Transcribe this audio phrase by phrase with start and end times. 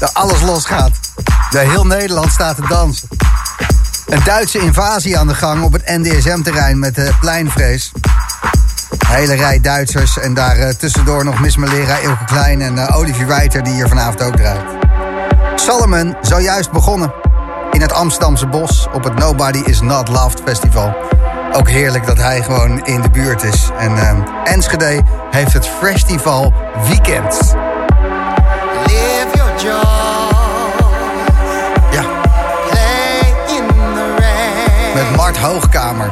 [0.00, 0.90] Dat alles losgaat.
[1.50, 3.08] De heel Nederland staat te dansen.
[4.06, 7.92] Een Duitse invasie aan de gang op het NDSM-terrein met de pleinvrees.
[8.90, 12.96] Een hele rij Duitsers en daar eh, tussendoor nog Miss Malera, Ilke Klein en eh,
[12.96, 14.64] Olivier Reiter die hier vanavond ook draait.
[15.54, 17.12] Salomon, zojuist begonnen
[17.72, 20.94] in het Amsterdamse bos op het Nobody Is Not Loved Festival.
[21.52, 23.70] Ook heerlijk dat hij gewoon in de buurt is.
[23.78, 26.52] En eh, Enschede heeft het Festival
[26.88, 27.54] Weekend.
[29.60, 29.80] Ja,
[34.94, 36.08] met Mart Hoogkamer.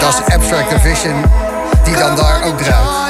[0.00, 1.24] Dat is Abstract Vision
[1.84, 3.01] die dan daar ook draait.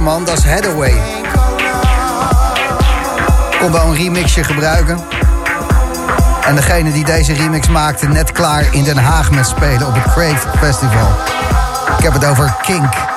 [0.00, 1.00] Man, dat is Hathaway.
[3.60, 4.98] Kon wel een remixje gebruiken.
[6.46, 10.12] En degene die deze remix maakte, net klaar in Den Haag met spelen op het
[10.12, 11.08] Crave Festival.
[11.98, 13.09] Ik heb het over Kink.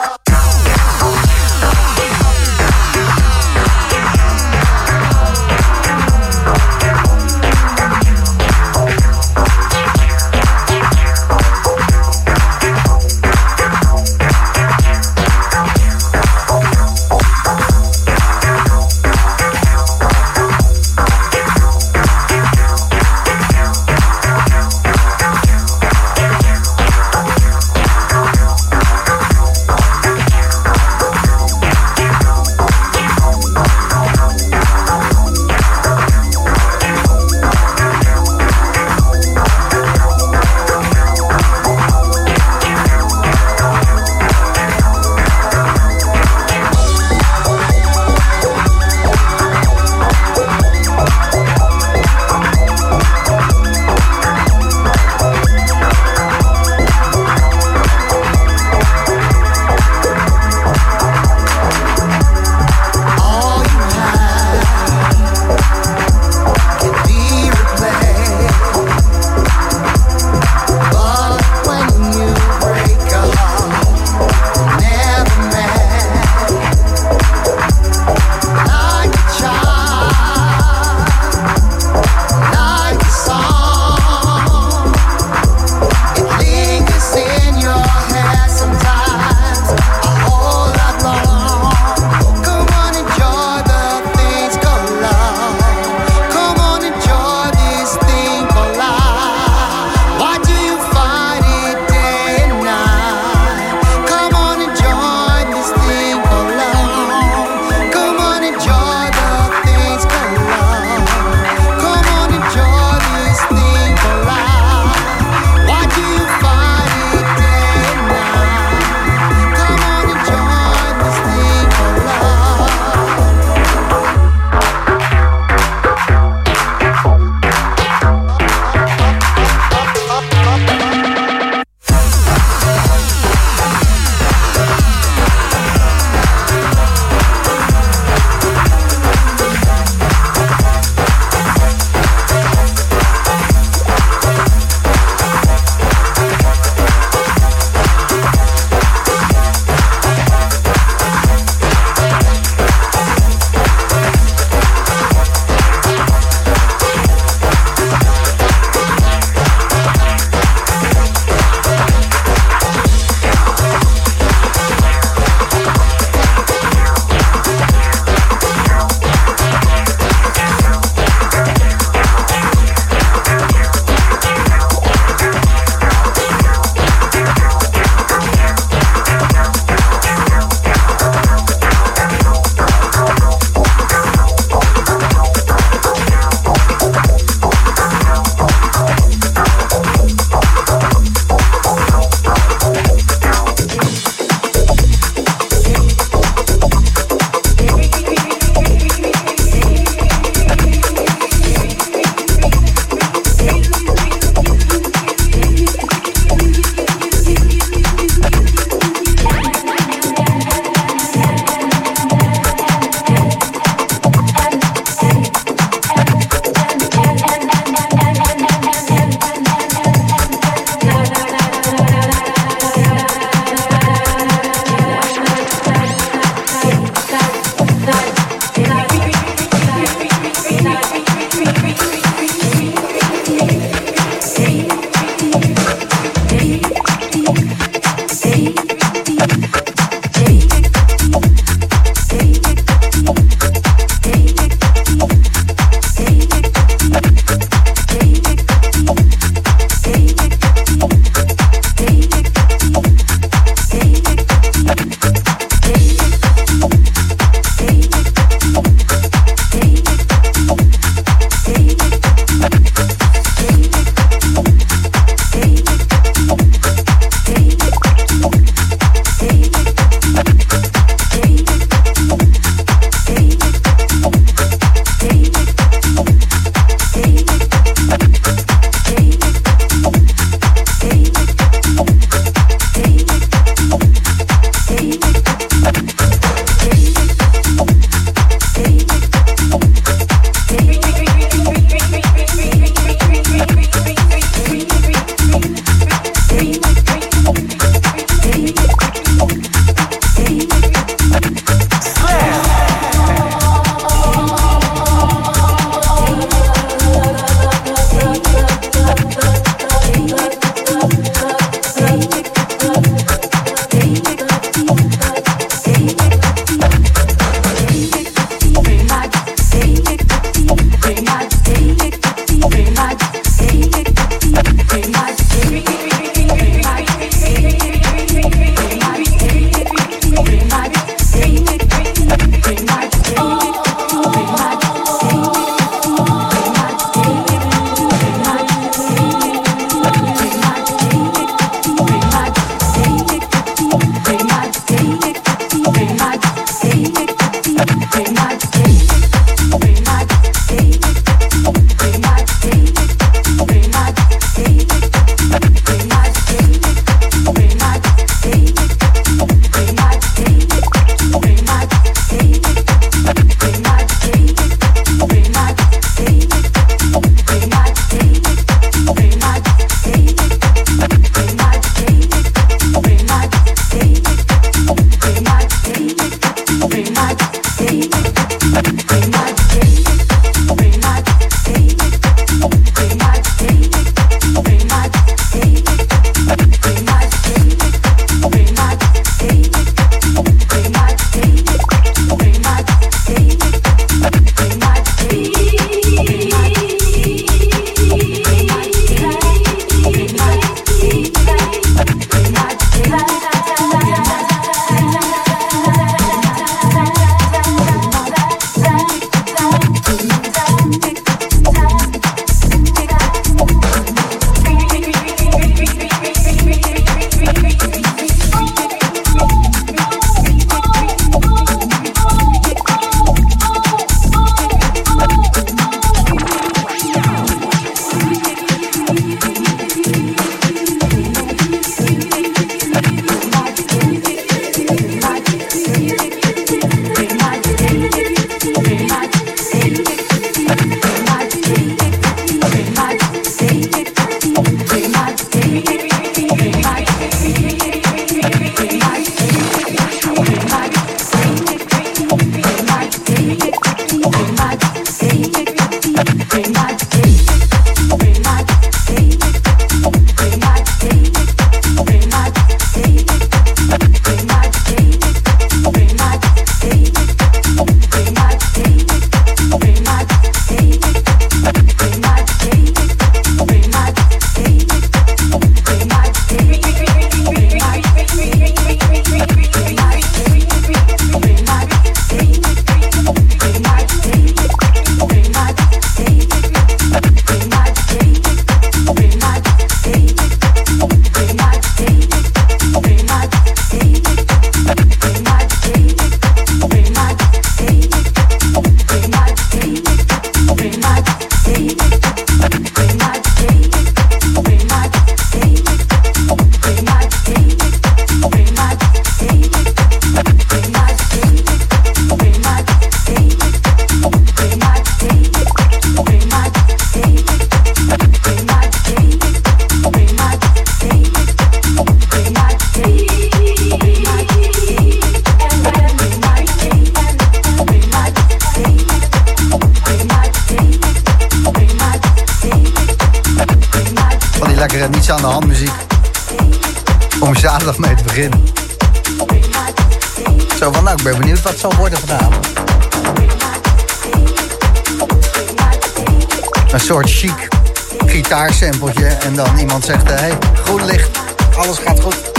[549.23, 551.19] En dan iemand zegt, hé, hey, groen licht,
[551.55, 552.31] alles gaat goed.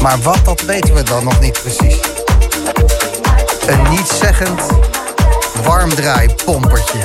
[0.00, 2.00] Maar wat, dat weten we dan nog niet precies.
[3.66, 4.60] Een nietszeggend
[5.62, 6.98] warmdraaipompertje.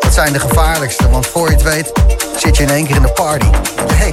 [0.00, 1.92] Dat zijn de gevaarlijkste, want voor je het weet
[2.36, 3.46] zit je in één keer in de party.
[3.86, 4.08] Hé, hey,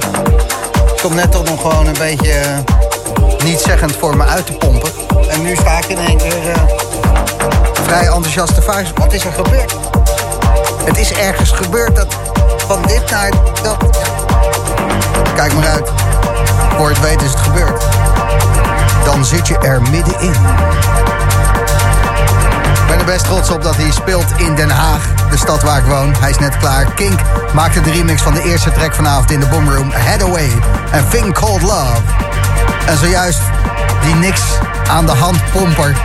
[0.94, 4.90] ik kom net toch nog gewoon een beetje uh, nietszeggend voor me uit te pompen.
[5.28, 6.54] En nu sta ik in één keer uh,
[7.72, 8.94] vrij enthousiast te vragen.
[8.94, 9.74] Wat is er gebeurd?
[10.84, 12.29] Het is ergens gebeurd dat
[12.74, 13.30] van dit naar
[13.62, 13.76] dat...
[15.34, 15.90] Kijk maar uit.
[16.76, 17.82] Voor het weet is het gebeurd.
[19.04, 20.32] Dan zit je er middenin.
[22.72, 25.78] Ik ben er best trots op dat hij speelt in Den Haag, de stad waar
[25.78, 26.14] ik woon.
[26.20, 26.84] Hij is net klaar.
[26.94, 27.20] Kink
[27.54, 29.90] maakte de remix van de eerste track vanavond in de Boomroom.
[29.92, 30.50] Head Away
[30.90, 32.00] en Thing Called Love.
[32.86, 33.40] En zojuist
[34.02, 34.42] die niks
[34.88, 35.96] aan de hand pomper.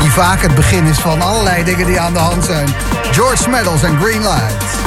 [0.00, 2.68] Die vaak het begin is van allerlei dingen die aan de hand zijn.
[3.12, 4.85] George Medals en Green Lights.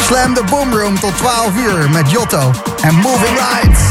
[0.00, 3.87] Slam de Boomroom tot 12 uur met Jotto en Moving Lights.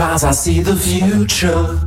[0.00, 1.79] eyes I see the future.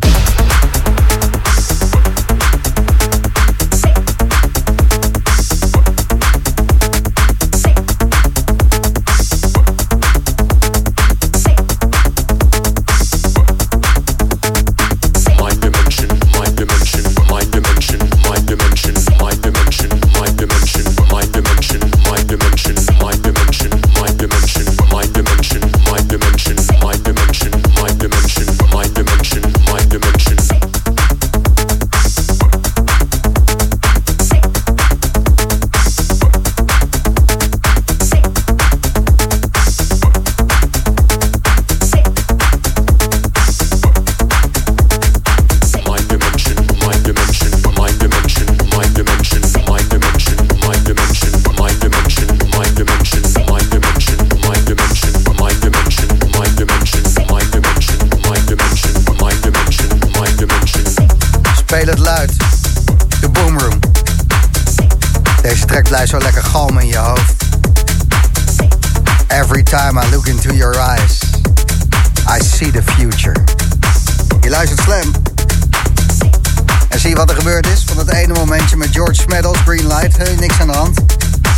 [79.94, 81.00] Light, hey, niks aan de hand.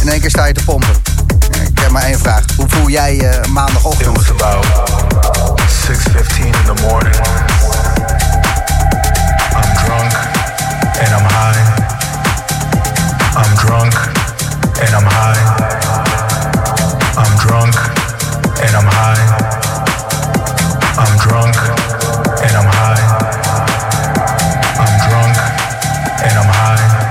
[0.02, 0.96] In één keer sta je te pompen.
[1.68, 2.44] Ik heb maar één vraag.
[2.56, 4.18] Hoe voel jij je maandagochtend?
[4.18, 4.66] It was about
[5.88, 7.16] 6.15 in the morning.
[9.56, 10.14] I'm drunk
[11.00, 11.60] and I'm high.
[13.36, 13.94] I'm drunk
[14.80, 15.40] and I'm high.
[17.18, 17.76] I'm drunk
[18.62, 19.24] and I'm high.
[20.98, 21.56] I'm drunk
[22.42, 23.04] and I'm high.
[24.80, 25.38] I'm drunk
[26.24, 27.05] and I'm high.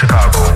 [0.00, 0.49] Chicago.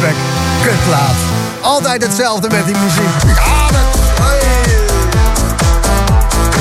[0.00, 0.14] Bek.
[0.62, 1.16] Kutplaat.
[1.60, 3.10] Altijd hetzelfde met die muziek.
[3.26, 4.00] Ja, dat...
[4.20, 4.78] Hey.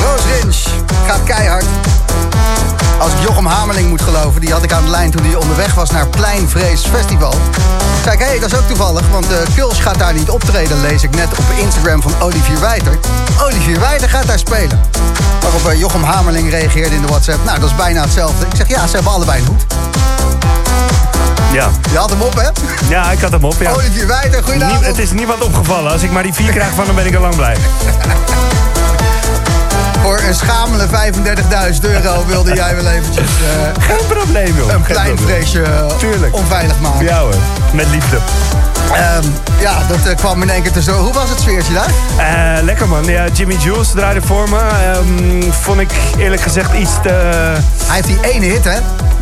[0.03, 0.67] Roos Rins
[1.07, 1.65] gaat keihard.
[2.99, 5.73] Als ik Jochem Hamerling moet geloven, die had ik aan de lijn toen hij onderweg
[5.73, 7.33] was naar Pleinvrees Festival.
[8.11, 11.03] Ik, hé, hey, dat is ook toevallig, want eh Kuls gaat daar niet optreden, lees
[11.03, 12.99] ik net op Instagram van Olivier Wijter.
[13.41, 14.81] Olivier Wijter gaat daar spelen.
[15.41, 18.45] Waarop Jochem Hamerling reageerde in de WhatsApp, nou, dat is bijna hetzelfde.
[18.45, 19.65] Ik zeg, ja, ze hebben allebei een hoed.
[21.55, 21.69] Ja.
[21.91, 22.47] Je had hem op, hè?
[22.89, 23.71] ja, ik had hem op, ja.
[23.71, 24.85] Olivier Wijter, Nie- goedenavond.
[24.85, 25.91] het is niemand opgevallen.
[25.91, 27.55] Als ik maar die vier krijg van hem, ben ik al lang blij.
[30.01, 34.71] Voor een schamele 35.000 euro wilde jij wel eventjes eh, Geen probleem, joh.
[34.71, 36.35] een Geen pleinvreesje eh, Tuurlijk.
[36.35, 37.05] onveilig maken.
[37.05, 37.33] Ja hoor,
[37.73, 38.17] met liefde.
[38.93, 39.23] Ehm,
[39.59, 40.91] ja, dat eh, kwam in één keer te zo.
[40.97, 41.89] Hoe was het sfeertje daar?
[42.57, 43.05] Eh, lekker man.
[43.05, 44.59] Ja, Jimmy Jules draaide voor me.
[44.59, 47.09] Ehm, vond ik eerlijk gezegd iets te...
[47.85, 48.77] Hij heeft die ene hit, hè?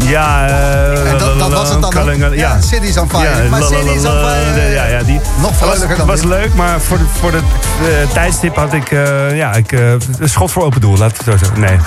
[0.08, 3.50] Ja, eh, En dat, dat was het dan Ja, Ja, City's on Fire.
[3.50, 4.72] maar la- City's la- on Fire...
[4.72, 5.20] Ja, ja, die.
[5.42, 6.30] Nog vrolijker was, dan was dit.
[6.30, 7.44] leuk, maar voor, de, voor het
[7.82, 11.18] eh, tijdstip had ik, eh, ja, ik eh, een schot voor open doel, laat ik
[11.18, 11.60] het zo zeggen.
[11.60, 11.78] Nee,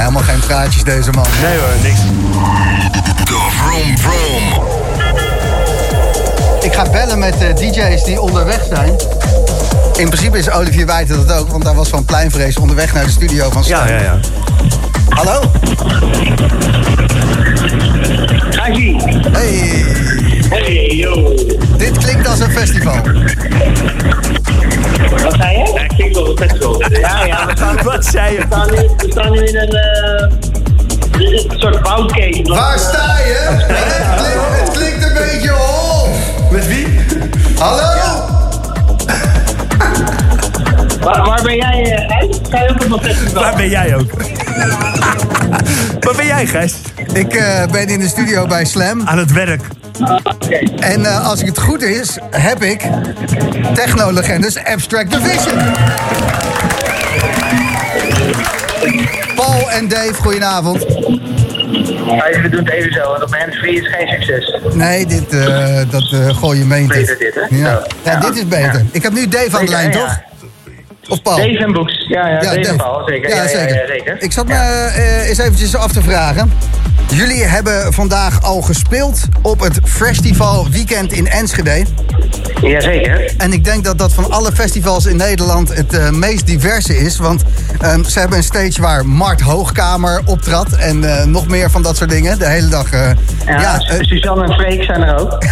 [0.00, 1.24] Helemaal geen praatjes, deze man.
[1.42, 2.00] nee hoor, niks.
[3.24, 4.64] De Vroom Vroom.
[6.60, 8.94] Ik ga bellen met eh, DJ's die onderweg zijn.
[9.96, 13.10] In principe is Olivier Wijter dat ook, want hij was van Pleinvrees onderweg naar de
[13.10, 13.92] studio van Ja, Stone.
[13.92, 14.18] ja, ja.
[15.10, 15.40] Hallo?
[18.50, 18.96] Gijsie.
[19.32, 19.84] Hey,
[20.48, 21.34] Hey, yo.
[21.76, 23.00] dit klinkt als een festival.
[25.22, 25.72] Wat zei je?
[25.74, 26.82] Ja, ik klinkt wel een festival.
[26.90, 28.38] Ja, ja, we staan, Wat zei je?
[28.38, 30.28] we staan, nu, we staan nu in een, eh,
[31.18, 32.42] dit is een soort bouwcase.
[32.42, 33.38] Waar sta je?
[33.48, 36.08] Het klinkt, het klinkt een beetje hol.
[36.50, 36.86] Met wie?
[37.58, 38.15] Hallo?
[41.06, 42.38] Waar, waar ben jij, eh, Gijs?
[42.50, 43.42] Ga je ook op een festival?
[43.42, 44.10] Waar ben jij ook?
[46.04, 46.74] Waar ben jij, Gijs?
[47.12, 49.02] Ik eh, ben in de studio bij Slam.
[49.04, 49.62] Aan het werk.
[50.22, 50.56] Oké.
[50.80, 52.82] En eh, als ik het goed is, heb ik
[53.74, 55.58] techno-legendes Abstract Division.
[59.34, 60.84] Paul en Dave, goedenavond.
[62.24, 64.58] Even doen het even zo, want op mijn handsfree is geen succes.
[64.74, 66.64] Nee, dit, eh, dat eh gooi je.
[66.86, 67.56] Beter dit, hè?
[67.56, 67.64] Ja.
[67.64, 67.82] Zo.
[68.04, 68.20] Ja, Ja.
[68.20, 68.72] dit is beter.
[68.72, 68.82] Ja.
[68.92, 70.18] Ik heb nu Dave aan de lijn, toch?
[71.08, 71.36] Of Paul?
[71.36, 72.06] Dave en Boeks.
[72.08, 73.28] Ja, ja, Dave, en Paul, zeker.
[73.28, 73.74] Ja, Ja, ja, zeker.
[73.74, 74.16] ja, zeker.
[74.22, 76.52] Ik zat me eh, eens eventjes af te vragen.
[77.08, 81.84] Jullie hebben vandaag al gespeeld op het Festival Weekend in Enschede.
[82.62, 83.34] Jazeker.
[83.38, 87.16] En ik denk dat dat van alle festivals in Nederland het eh, meest diverse is.
[87.18, 87.42] Want
[87.80, 90.72] ehm, ze hebben een stage waar Mart Hoogkamer optrad.
[90.72, 92.38] En eh, nog meer van dat soort dingen.
[92.38, 92.90] De hele dag.
[92.92, 93.10] eh,
[93.46, 95.44] Ja, ja, Suzanne en Freek zijn er ook.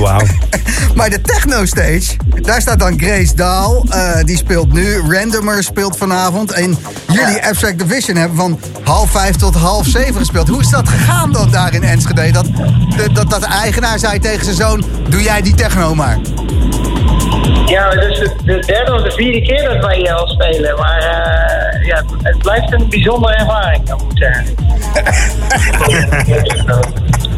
[0.00, 0.20] Wauw.
[0.94, 3.86] maar de techno stage, daar staat dan Grace Daal.
[3.90, 4.87] eh, die speelt nu.
[4.96, 6.52] Randomer speelt vanavond.
[6.52, 10.48] En jullie Abstract Division hebben van half vijf tot half zeven gespeeld.
[10.48, 12.30] Hoe is dat gegaan dan daar in Enschede?
[12.30, 16.18] Dat de, dat, dat de eigenaar zei tegen zijn zoon, doe jij die techno maar.
[17.66, 20.76] Ja, het is de, de derde of de vierde keer dat wij hier al spelen.
[20.76, 24.54] Maar eh, ja, het blijft een bijzondere ervaring, dat moet ik zeggen.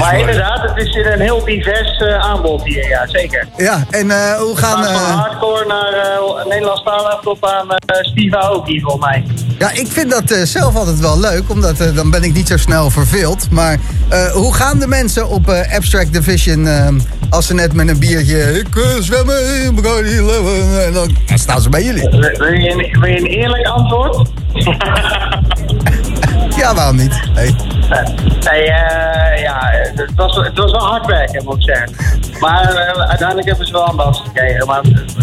[0.00, 3.48] maar inderdaad, het is een heel divers eh, aanbod hier, ja, zeker.
[3.56, 4.84] Ja, en eh, hoe gaan...
[4.84, 9.24] Van eh, hardcore naar uh, Nederlandstalig tot aan uh, Steve Aoki, volgens mij.
[9.58, 12.90] Ja, ik vind dat zelf altijd wel leuk, omdat dan ben ik niet zo snel
[12.90, 13.50] verveeld.
[13.50, 13.78] Maar
[14.32, 16.68] hoe gaan de mensen op Abstract Division
[17.30, 18.58] als ze net met een biertje...
[18.58, 18.66] Ik
[19.00, 22.08] zwemmen in Bacardi Eleven, en dan, staan ze bij jullie.
[22.10, 24.28] Wil je een, wil je een eerlijk antwoord?
[26.60, 27.20] ja, waarom niet?
[27.32, 27.54] Hey.
[28.44, 31.96] Nee, uh, ja, het was, het was wel hard werken, moet ik zeggen.
[32.40, 34.66] Maar uh, uiteindelijk hebben ze wel een dans gekregen.
[34.66, 34.80] Maar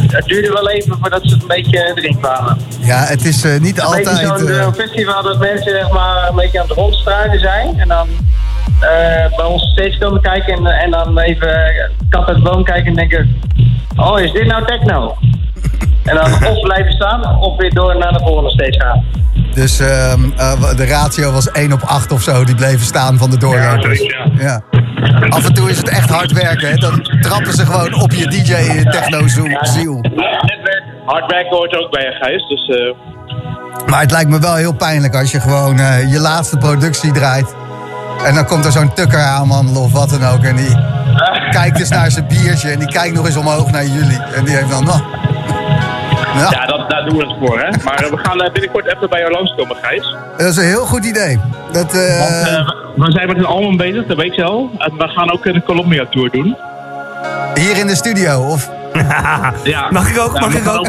[0.07, 2.57] het duurde wel even voordat ze een beetje erin kwamen.
[2.79, 4.07] Ja, het is uh, niet een altijd...
[4.07, 7.79] Een beetje zo'n festival dat mensen zeg maar, een beetje aan het rondstruinen zijn.
[7.79, 8.07] En dan
[9.35, 11.73] bij ons steeds komen kijken en, en dan even
[12.09, 13.41] kat uit de boom kijken en denken...
[13.95, 15.17] Oh, is dit nou techno?
[16.03, 19.05] En dan of blijven staan of weer door naar de volgende stage gaan.
[19.57, 23.29] Dus uh, uh, de ratio was 1 op 8 of zo, die bleven saan van
[23.29, 24.01] de doorlopers.
[24.01, 24.61] Ja, ja.
[25.29, 26.69] Af en toe is het echt hard werken.
[26.69, 26.75] Hè?
[26.75, 29.99] Dan trappen ze gewoon op je DJ-techno-ziel.
[30.01, 32.47] Netwerk, hard werken hoort ook bij je Gijs.
[32.47, 36.57] Dus eh, Maar het lijkt me wel heel pijnlijk als je gewoon eh, je laatste
[36.57, 37.55] productie draait.
[38.25, 40.43] En dan komt er zo'n tukker aanwandelen of wat dan ook.
[40.43, 40.75] En die
[41.59, 42.69] kijkt eens naar zijn biertje.
[42.69, 44.21] En die kijkt nog eens omhoog naar jullie.
[44.35, 44.83] En die heeft dan...
[44.83, 45.01] nou,
[46.35, 47.69] ja, ja, dat, daar doen we het voor, hè.
[47.83, 50.15] Maar eh, we gaan eh, binnenkort even bij jou langskomen, Gijs.
[50.37, 51.39] dat is een heel goed idee.
[51.71, 54.69] Dat, eh, Want we- zijn met een album bezig, dat weet je al.
[54.77, 56.55] En we gaan ook een Columbia Tour doen.
[57.55, 58.39] hier in de studio.
[58.47, 58.69] Of
[59.63, 59.87] Ja.
[59.89, 60.33] Mag ik ook?
[60.33, 60.87] Ja, Mag ik ook?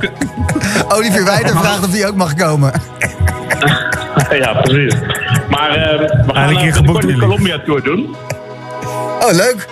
[0.96, 2.72] Olivier Wijder vraagt of die ook mag komen.
[4.42, 4.94] ja, precies.
[5.50, 7.24] Maar eh, we gaan binnenkort geboekt, een jullie.
[7.26, 8.16] Columbia Tour doen.
[9.20, 9.68] Oh, leuk.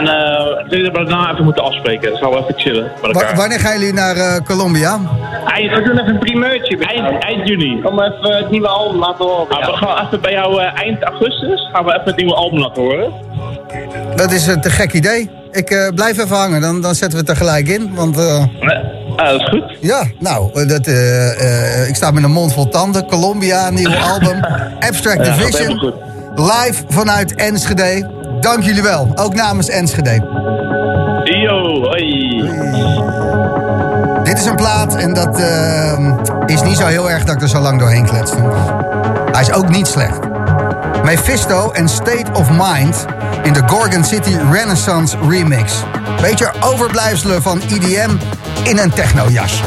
[0.00, 2.10] En eh, ik denk dat we daarna even moeten afspreken.
[2.10, 3.36] Dan gaan we even chillen met Wa- elkaar.
[3.36, 5.00] wanneer gaan jullie naar eh, Colombia?
[5.46, 6.78] Eind, We doen even een primeurtje.
[6.78, 7.80] eind, eind juni.
[7.82, 9.46] Om even het nieuwe album laten horen.
[9.48, 12.58] Maar we gaan even bij jou eh, eind augustus gaan we even het nieuwe album
[12.58, 13.12] laten horen.
[14.16, 15.30] Dat is een te gek idee.
[15.50, 17.94] Ik eh, blijf even hangen, dan, dan zetten we het er gelijk in.
[17.94, 18.18] Want
[19.16, 19.76] Ah, dat is goed.
[19.80, 23.06] ja, nou, dat, eh, eh, ik sta met een mond vol tanden.
[23.06, 24.40] Colombia, nieuw album.
[24.88, 25.92] Abstract Ja, Division.
[26.34, 28.10] Live vanuit Enschede.
[28.40, 30.14] Dank jullie wel, ook namens Enschede.
[31.24, 32.42] Yo, hoi.
[34.24, 37.48] Dit is een plaat en dat eh, is niet zo heel erg dat ik er
[37.48, 38.32] zo lang doorheen klets.
[39.32, 40.18] Hij is ook niet slecht.
[41.04, 43.06] Mephisto en State of Mind
[43.42, 45.72] in de Gorgon City Renaissance remix.
[46.20, 48.10] Beetje overblijfselen van EDM
[48.64, 49.62] in een technojasje.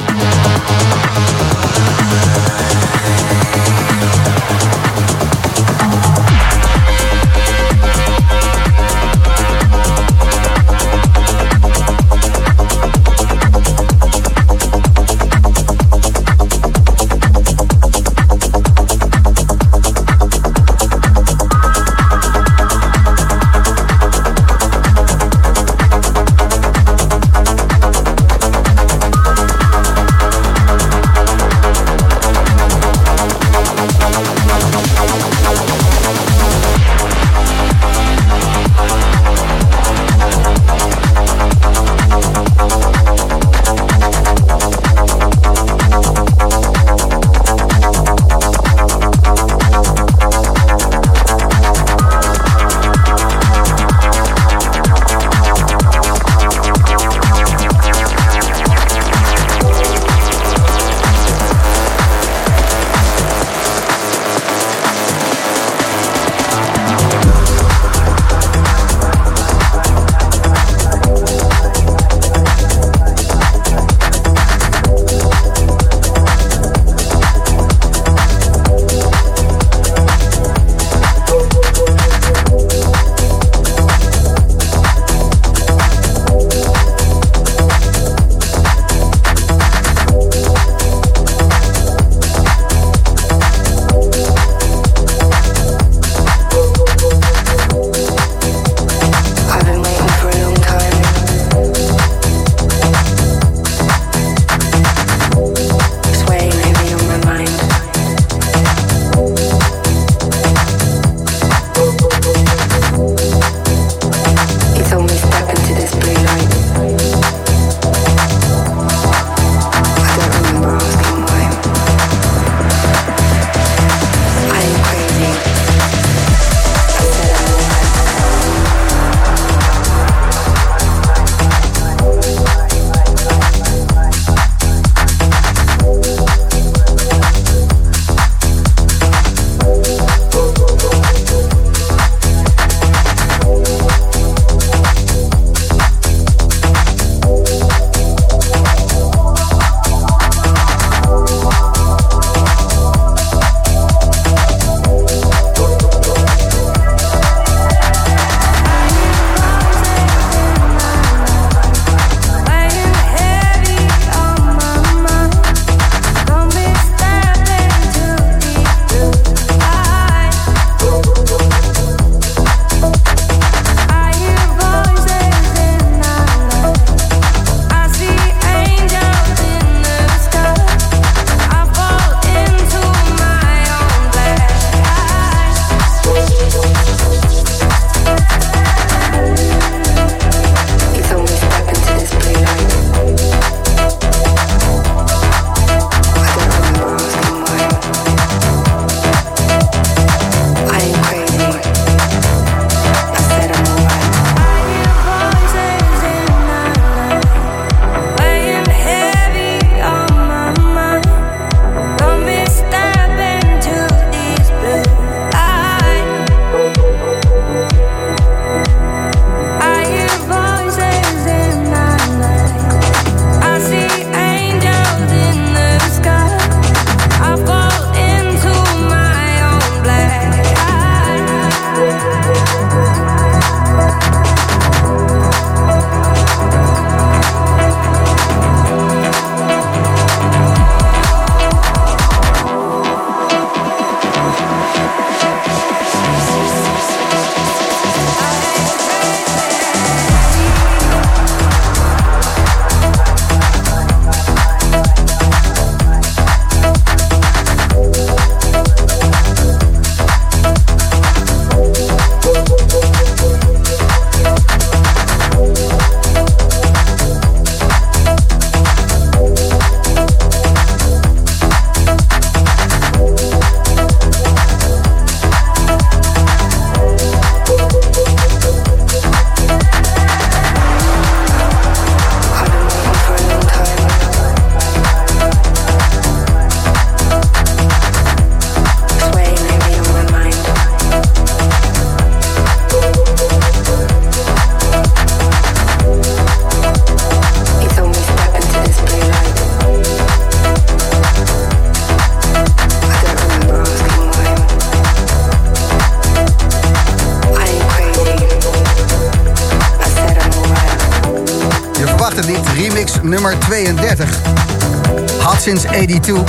[315.99, 316.23] 82.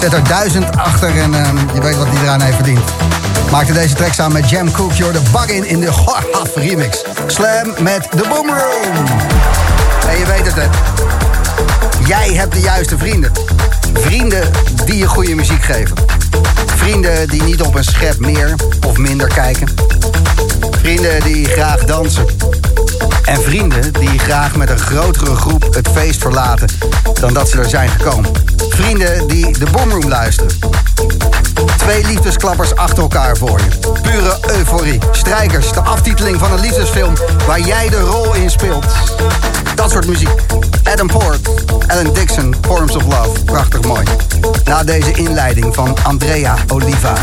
[0.00, 2.80] Zet er duizend achter en ehm, je weet wat hij eraan heeft verdiend.
[3.50, 7.04] Maakte deze track samen met Jam Cook, You're the Bug in in de Haf remix.
[7.26, 9.06] Slam met The Boom Room.
[10.08, 10.66] En je weet het hè.
[12.06, 13.32] Jij hebt de juiste vrienden.
[13.92, 14.50] Vrienden
[14.84, 15.96] die je goede muziek geven.
[16.66, 18.54] Vrienden die niet op een schep meer
[18.86, 19.68] of minder kijken.
[20.70, 22.26] Vrienden die graag dansen.
[23.24, 26.68] En vrienden die graag met een grotere groep het feest verlaten
[27.20, 28.30] dan dat ze er zijn gekomen.
[28.68, 30.50] Vrienden die de Boomroom luisteren.
[31.76, 33.90] Twee liefdesklappers achter elkaar voor je.
[34.02, 34.98] Pure euforie.
[35.10, 37.14] Strijkers, de aftiteling van een liefdesfilm
[37.46, 38.86] waar jij de rol in speelt.
[39.74, 40.40] Dat soort muziek.
[40.84, 41.48] Adam Port,
[41.86, 43.44] Alan Dixon, Forms of Love.
[43.44, 44.04] Prachtig mooi.
[44.64, 47.14] Na deze inleiding van Andrea Oliva.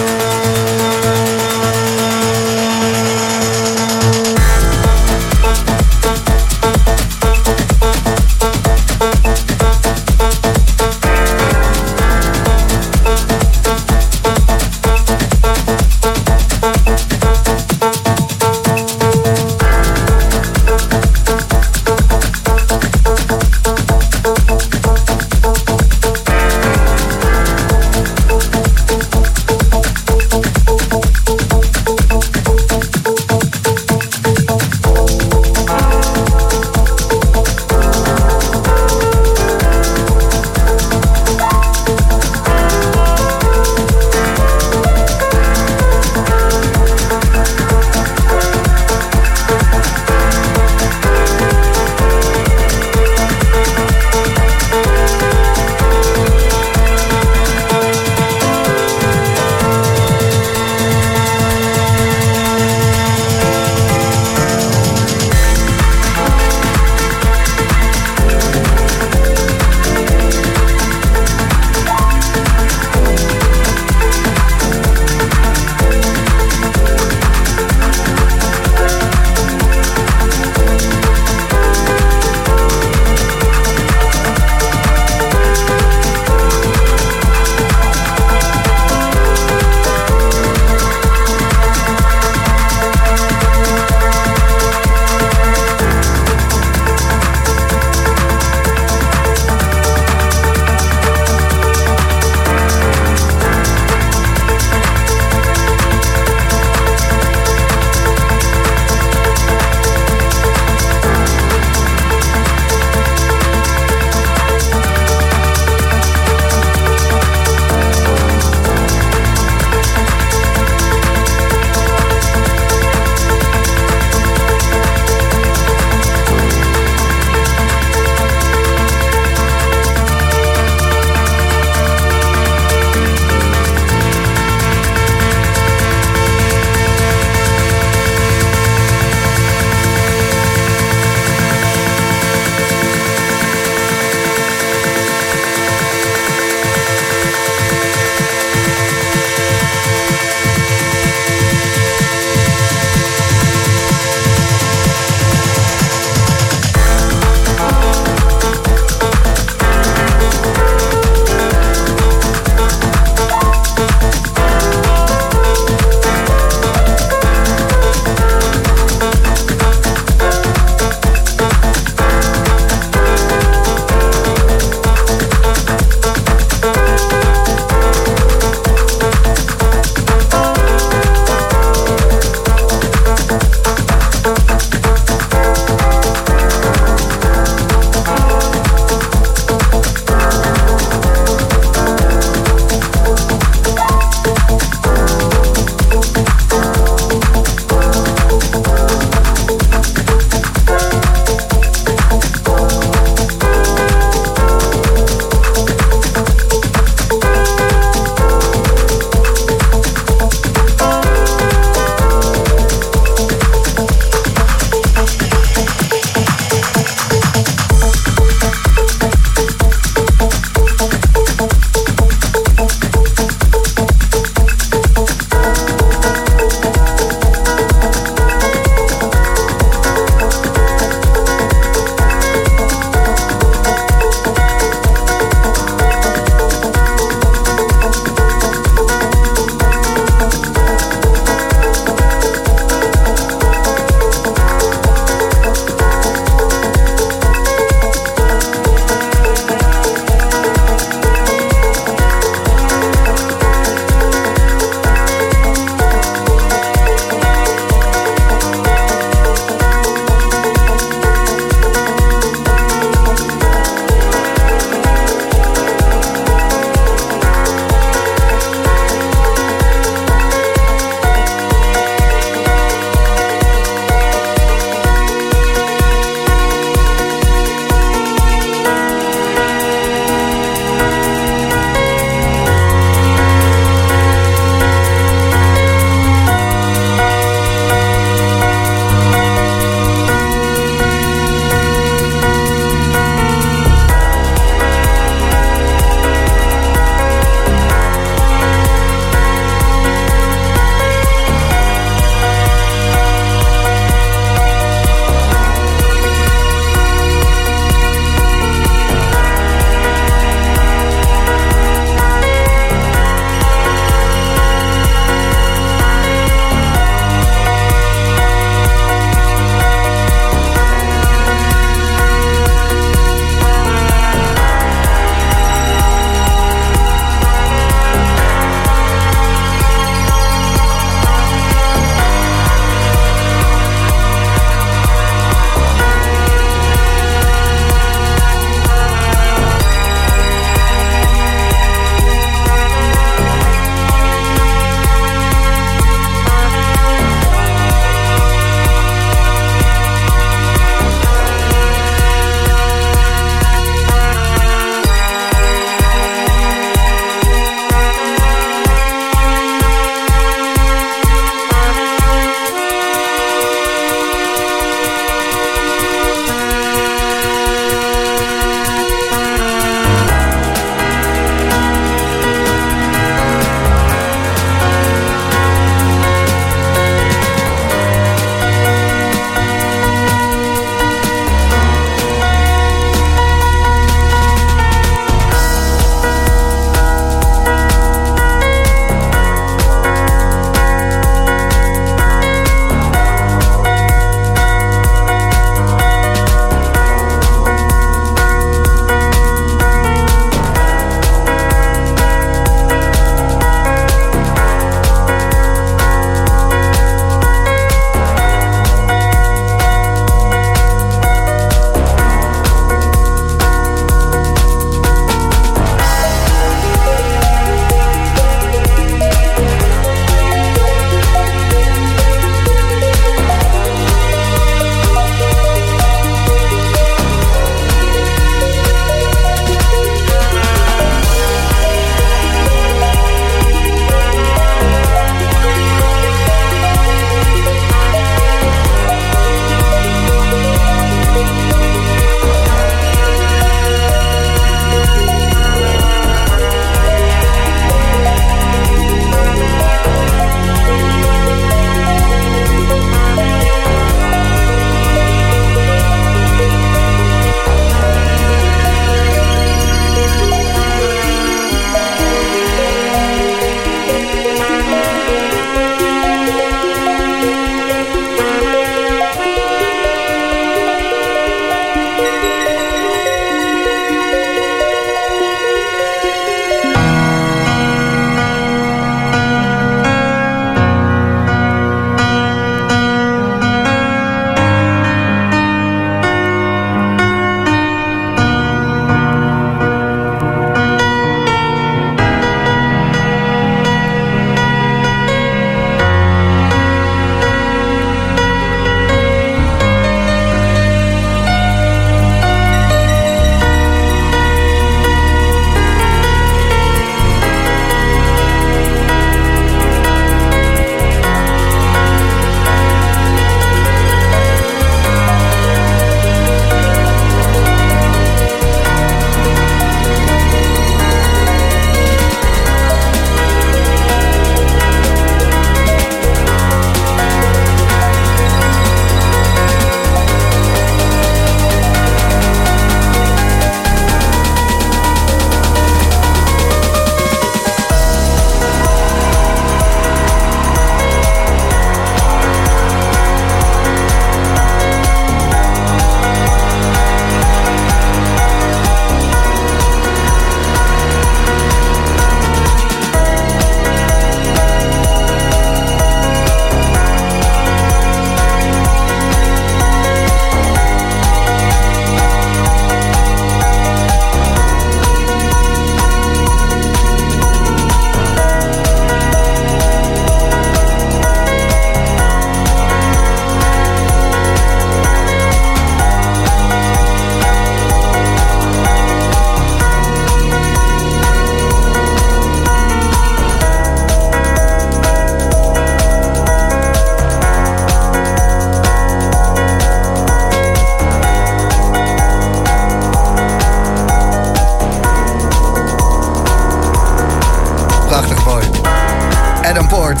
[599.48, 600.00] Adam Port,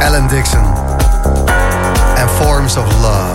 [0.00, 0.64] Alan Dixon
[2.16, 3.34] en Forms of Love.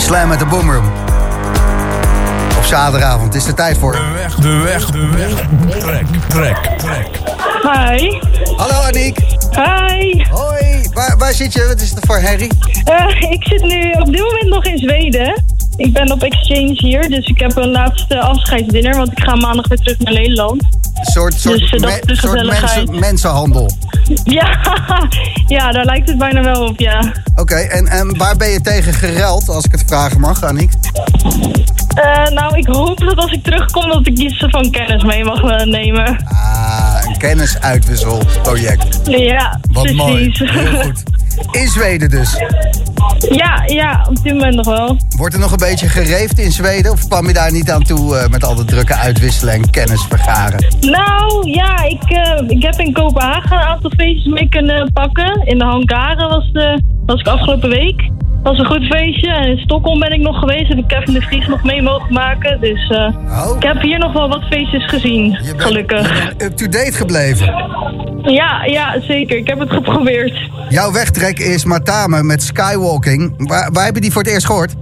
[0.00, 0.84] Slam met de Boomroom.
[2.56, 3.92] Op zaterdagavond is de tijd voor...
[3.92, 5.46] De weg, de weg, de weg.
[5.78, 7.08] Trek, trek, trek.
[7.62, 8.20] Hi.
[8.56, 9.18] Hallo Aniek.
[9.50, 10.24] Hi.
[10.30, 10.88] Hoi.
[10.92, 11.66] Waar, waar zit je?
[11.66, 12.50] Wat is het voor Harry?
[12.84, 15.44] Eh, ik zit nu op dit moment nog in Zweden.
[15.76, 19.68] Ik ben op exchange hier, dus ik heb een laatste afscheidsdinner, want ik ga maandag
[19.68, 20.62] weer terug naar Nederland.
[21.04, 23.70] Een soort, soort, Dus, soort mensen, mensenhandel.
[24.24, 24.58] Ja,
[25.56, 27.12] ja, daar lijkt het bijna wel op, ja.
[27.36, 30.72] Oké, en, en waar ben je tegen geruild, als ik het vragen mag, Aniek?
[31.94, 35.42] Eh, nou, ik hoop dat als ik terugkom dat ik iets van kennis mee mag
[35.42, 36.24] eh, nemen.
[36.24, 39.00] Ah, een kennisuitwisselproject.
[39.04, 39.98] Ja, Wat precies.
[39.98, 40.30] mooi.
[40.34, 41.02] Heel goed.
[41.50, 42.36] In Zweden dus.
[43.28, 44.96] Ja, ja, op dit moment nog wel.
[45.16, 46.92] Wordt er nog een beetje gereefd in Zweden?
[46.92, 50.06] Of kwam je daar niet aan toe eh, met al de drukke uitwisselen en kennis
[50.08, 50.66] vergaren?
[50.80, 55.46] Nou, ja, ik, eh, ik heb in Kopenhagen een aantal feestjes mee kunnen pakken.
[55.46, 58.10] In de Hangaren was, de, was ik afgelopen week.
[58.44, 59.30] Was een goed feestje.
[59.30, 60.68] En in Stockholm ben ik nog geweest.
[60.68, 62.60] Heb ik Kevin de Vries nog mee mogen maken.
[62.60, 63.08] Dus eh,
[63.46, 63.56] Oh.
[63.56, 66.32] ik heb hier nog wel wat feestjes gezien, gelukkig.
[66.38, 67.46] Up-to-date gebleven.
[68.22, 69.36] Ja, ja, zeker.
[69.36, 70.38] Ik heb het geprobeerd.
[70.68, 73.48] Jouw wegtrek is Matame met Skywalking.
[73.48, 74.74] Waar, waar heb je die voor het eerst gehoord?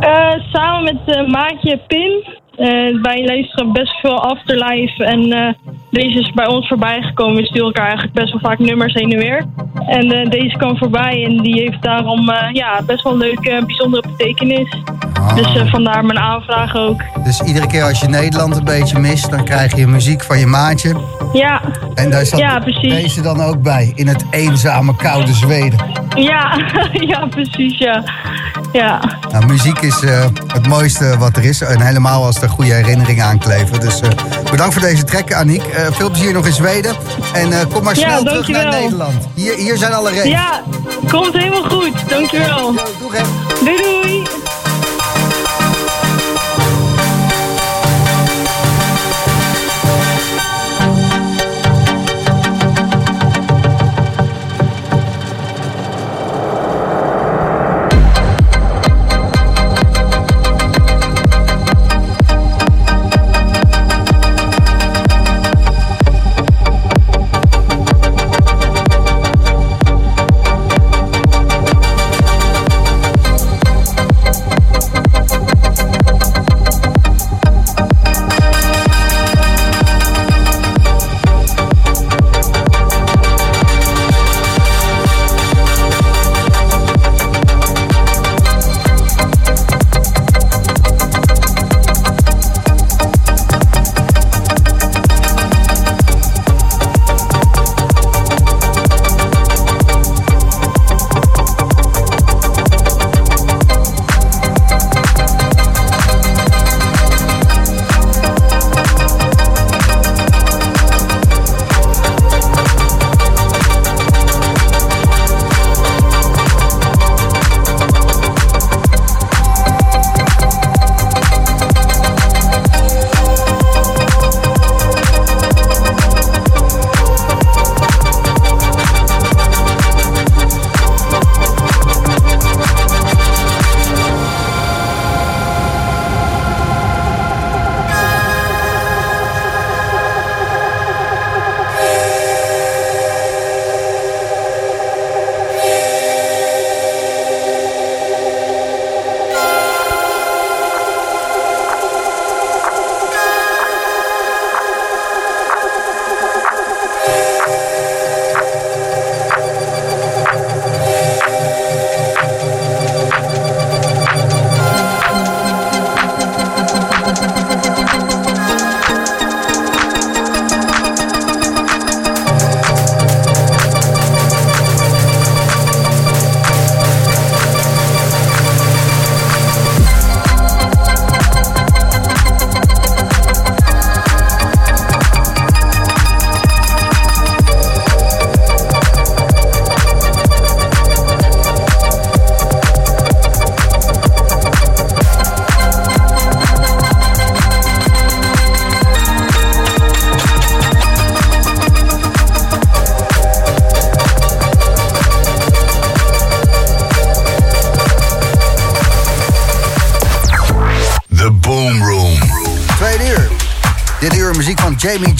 [0.00, 2.10] Eh, samen met eh, maatje Pim.
[2.56, 2.66] Eh,
[3.02, 5.04] wij luisteren best veel Afterlife.
[5.04, 5.56] En
[5.90, 7.36] deze is bij ons voorbij gekomen.
[7.36, 9.44] We sturen elkaar eigenlijk best wel vaak nummers heen en weer.
[9.74, 13.62] En eh, deze kwam voorbij en die heeft daarom eh, ja, best wel een leuke,
[13.66, 14.82] bijzondere betekenis.
[15.34, 17.02] Dus eh, vandaar mijn aanvraag ook.
[17.24, 20.46] Dus iedere keer als je Nederland een beetje mist, dan krijg je muziek van je
[20.46, 20.96] maatje.
[21.32, 21.60] Ja,
[21.94, 22.94] En daar zat ja precies.
[22.94, 25.78] deze dan ook bij, in het eenzame koude Zweden.
[26.14, 26.58] Ja,
[27.12, 28.02] ja, precies, ja.
[28.72, 29.00] Ja,
[29.32, 31.60] Nou, muziek is eh, het mooiste wat er is.
[31.60, 33.80] En helemaal als er goede herinneringen aan kleven.
[33.80, 34.08] Dus eh,
[34.50, 35.62] bedankt voor deze trek, Aniek.
[35.62, 36.94] Eh, veel plezier nog in Zweden.
[37.32, 38.70] En eh, kom maar Ja, snel terug naar.
[38.70, 39.28] Nederland.
[39.34, 40.28] Hier, hier zijn alle regels.
[40.28, 40.62] ja,
[41.10, 42.08] komt helemaal goed.
[42.08, 42.74] Dankjewel.
[43.64, 44.22] Doei doei.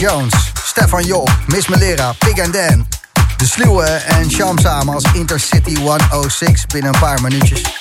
[0.00, 2.86] Jones, Stefan Job, Miss Melera, Pig and Dan,
[3.36, 7.79] De Sluwe en Sham samen als Intercity 106 binnen een paar minuutjes.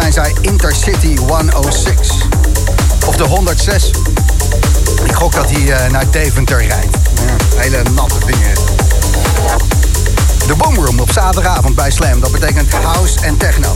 [0.00, 2.28] Zijn zij Intercity 106.
[3.06, 3.90] Of de 106.
[5.04, 6.96] Ik gok dat hij eh, naar Deventer rijdt.
[7.56, 8.54] Hele natte dingen.
[10.46, 12.20] De Boomroom op zaterdagavond bij Slam.
[12.20, 13.72] Dat betekent house en techno.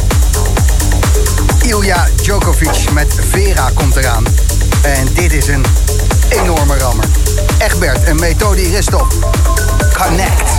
[1.62, 4.24] Ilja Djokovic met Vera komt eraan.
[4.82, 5.64] En dit is een
[6.28, 7.04] enorme rammer.
[7.58, 9.06] Egbert en Methode Ristop.
[10.02, 10.57] Connect.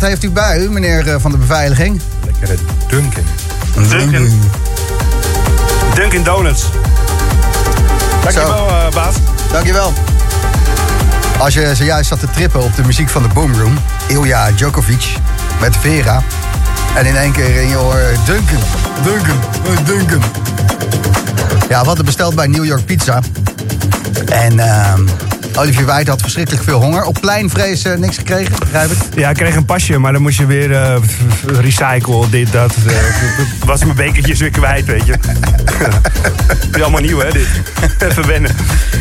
[0.00, 2.00] Wat, wat heeft u bij u, meneer eh, van de beveiliging?
[2.24, 2.54] Lekkere
[2.88, 3.24] Dunkin.
[3.88, 4.40] Dunkin.
[5.94, 6.64] Dunkin Donuts.
[8.22, 9.14] Dankjewel, eh baas.
[9.52, 9.92] Dankjewel.
[11.38, 13.78] Als je zojuist zat te trippen op de muziek van de Boomroom...
[14.08, 15.16] Ilja Djokovic
[15.60, 16.22] met Vera...
[16.94, 18.60] en in één keer in je oor Duncan,
[19.04, 19.38] Duncan,
[19.84, 20.22] Duncan.
[21.68, 23.20] Ja, we hadden besteld bij New York Pizza.
[24.26, 25.02] En ehm,
[25.56, 27.04] Olivier Wijd had verschrikkelijk veel honger.
[27.04, 28.98] Op pleinvrees eh, niks gekregen, begrijp ik?
[29.14, 30.96] Ja, ik kreeg een pasje, maar dan moest je weer eh
[31.60, 32.74] recycle, dit, dat.
[32.86, 32.94] eh,
[33.64, 35.12] was mijn bekertjes weer kwijt, weet je.
[36.46, 37.48] Het is allemaal nieuw, hè, dit.
[38.10, 38.50] Even wennen.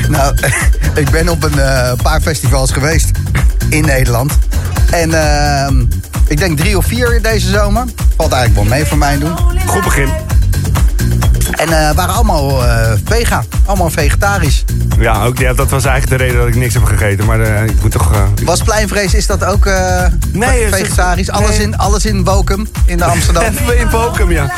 [0.09, 0.35] Nou,
[1.03, 1.59] ik ben op een
[2.01, 3.11] paar festivals geweest
[3.69, 4.37] in Nederland.
[4.91, 5.85] En ehm,
[6.27, 7.85] ik denk drie of vier deze zomer.
[8.17, 9.37] Valt eigenlijk wel mee voor mijn doen.
[9.65, 10.09] Goed begin.
[11.55, 13.43] En eh waren allemaal eh, vega.
[13.65, 14.63] Allemaal vegetarisch.
[14.99, 17.25] Ja, ook, ja, dat was eigenlijk de reden dat ik niks heb gegeten.
[17.25, 18.13] Maar eh, ik moet toch...
[18.13, 21.29] eh, Was pleinvrees, is dat ook eh, Nee, ve- het is- vegetarisch?
[21.31, 21.59] Alles, nee.
[21.61, 23.43] in, alles in Bokum, in de Amsterdam.
[23.43, 24.51] Even in Bokum, ja.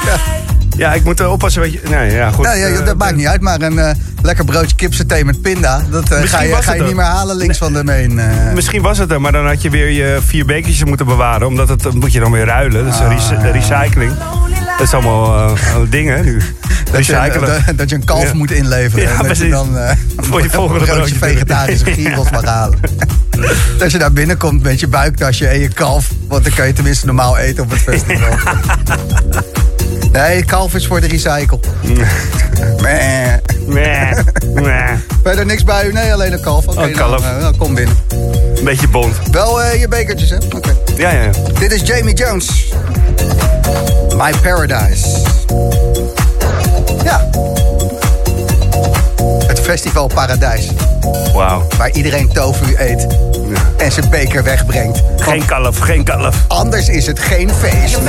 [0.78, 1.80] Ja, ik moet oppassen, weet je.
[1.90, 2.46] Nee, ja, goed.
[2.46, 3.92] Ja, ja, dat maakt niet uit, maar een eh,
[4.22, 5.82] lekker broodje kipsaté met pinda...
[5.90, 6.96] dat eh, ga je, ga je niet er.
[6.96, 8.20] meer halen links van de meen.
[8.20, 8.26] eh.
[8.54, 11.48] Misschien was het er, maar dan had je weer je vier bekertjes moeten bewaren.
[11.48, 12.86] Omdat het dat moet je dan weer ruilen.
[12.86, 13.08] Dat is Ah.
[13.30, 14.12] rec- de recycling.
[14.78, 15.54] Dat is allemaal
[15.90, 16.42] dingen nu.
[16.92, 18.34] Dat je, dat, je een kalf Ja.
[18.34, 19.04] moet inleveren.
[19.10, 19.92] Ja, en dat je dan eh,
[20.30, 22.80] Voor je volgende broodje vegetarische gyros mag halen.
[23.82, 26.10] Als je daar binnenkomt met je buiktasje en je kalf...
[26.28, 28.30] want dan kan je tenminste normaal eten op het festival.
[30.12, 31.60] Nee, kalf is voor de recycle.
[32.82, 33.34] Meh.
[33.68, 34.18] Meh.
[34.54, 34.92] Meh.
[35.24, 35.94] Verder niks bij u?
[35.94, 36.68] Nee, alleen een kalf.
[36.68, 37.22] Oké, Oh, kalf.
[37.22, 37.96] nou, eh, nou, kom binnen.
[38.58, 39.16] Een beetje bond.
[39.32, 40.36] Wel eh, je bekertjes, hè?
[40.56, 40.76] Oké.
[40.98, 41.30] Ja, ja, ja.
[41.60, 42.74] Dit is Jamie Jones.
[44.18, 45.08] My Paradise.
[47.04, 47.30] Ja.
[49.72, 50.68] Het festival Paradijs.
[51.34, 51.68] Wauw.
[51.78, 53.08] Waar iedereen tofu eet.
[53.78, 55.02] En zijn beker wegbrengt.
[55.18, 56.36] Geen kalf, geen kalf.
[56.48, 58.00] Anders is het geen feest.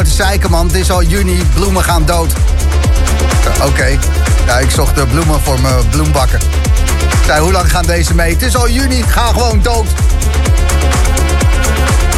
[0.00, 0.66] Nou te zeiken, man?
[0.66, 2.32] Het is al juni, bloemen gaan dood.
[3.44, 3.98] Eh, Oké.
[4.46, 6.40] Ja, ik zocht de bloemen voor mijn bloembakken.
[7.10, 8.32] Ik zei, hoe lang gaan deze mee?
[8.32, 9.86] Het is al juni, ga gewoon dood.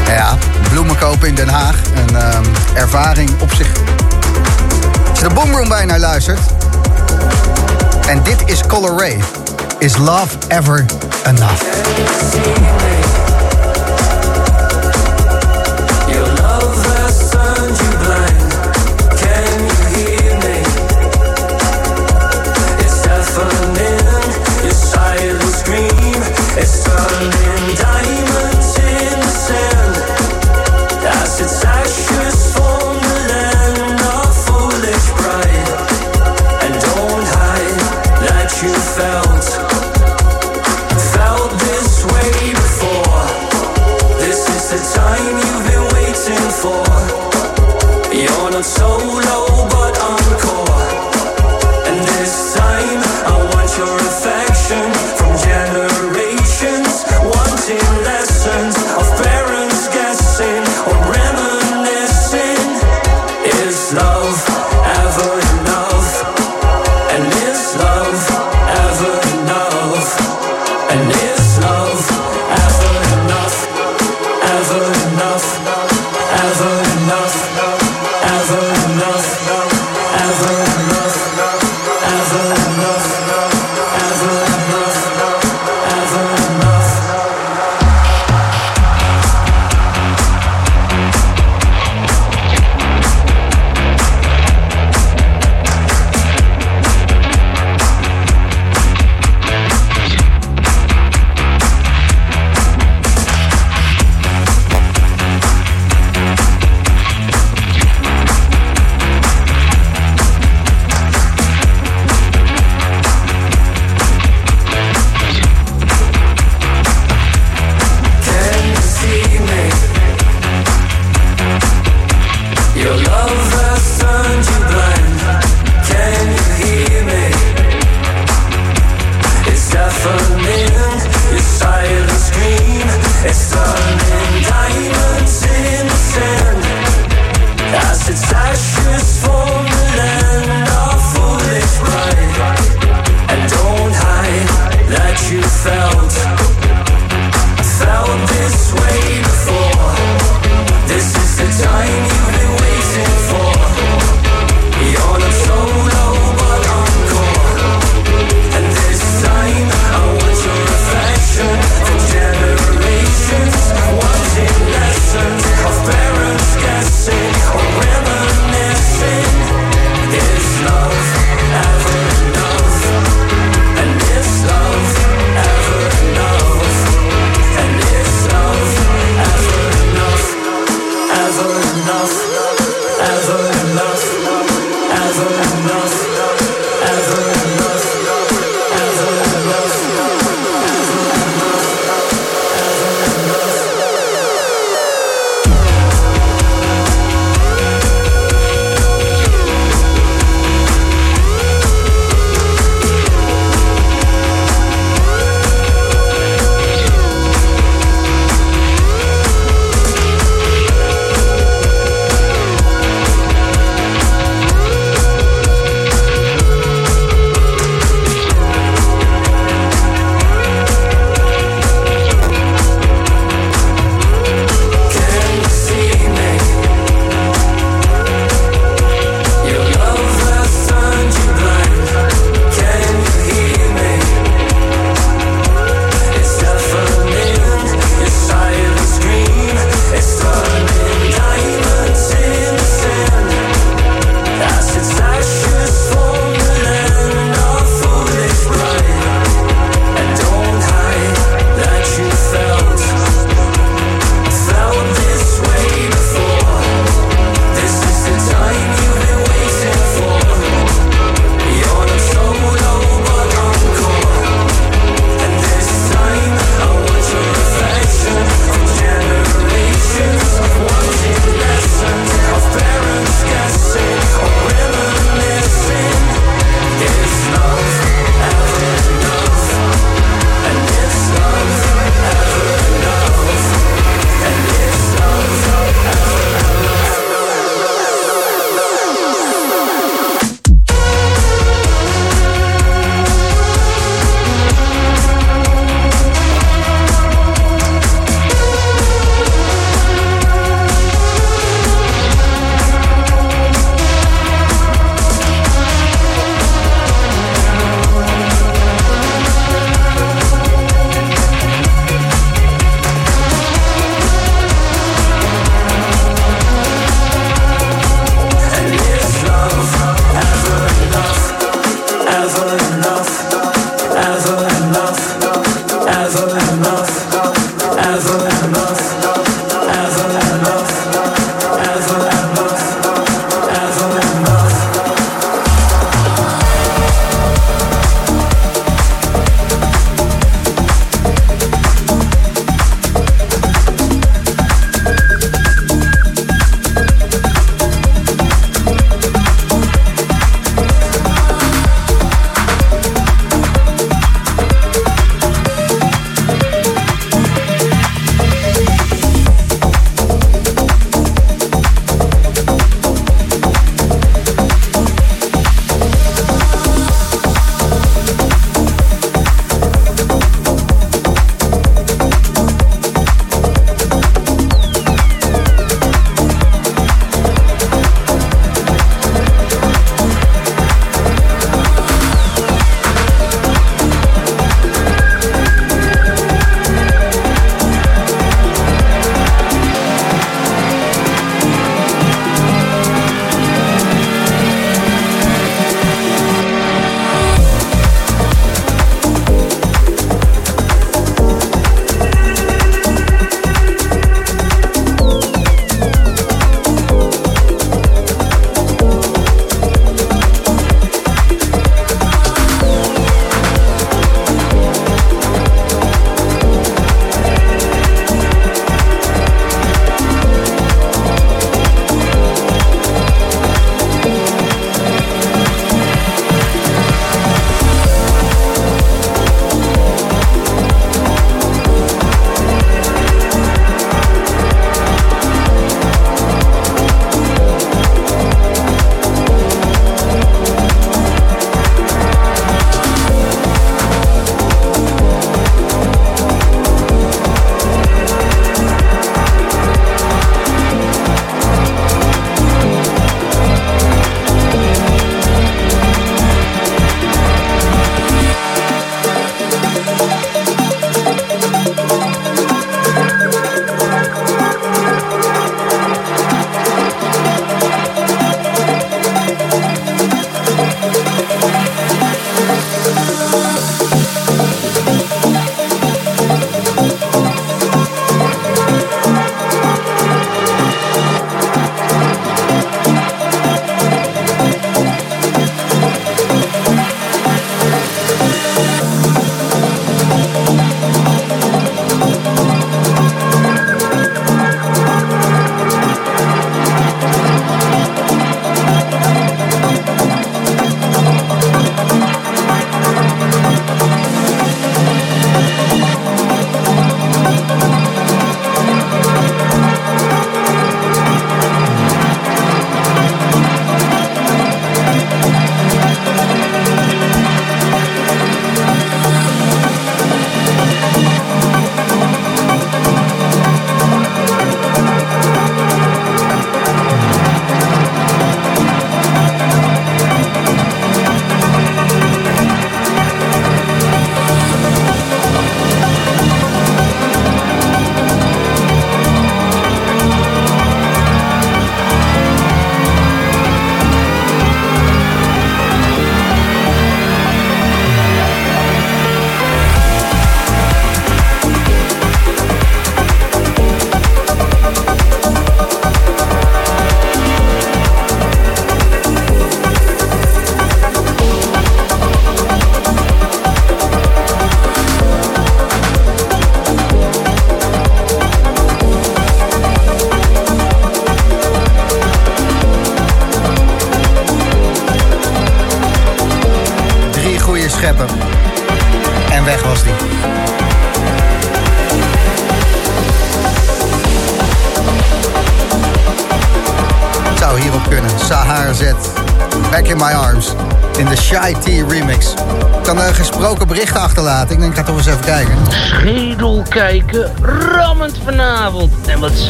[0.07, 0.39] Ja,
[0.71, 1.77] bloemen kopen in Den Haag.
[1.95, 2.45] Een ehm,
[2.75, 3.69] ervaring op zich.
[5.11, 6.41] Als je de Boomroom bijna luistert.
[8.07, 9.21] En dit is Color Ray.
[9.79, 10.85] Is love ever
[11.25, 11.63] enough?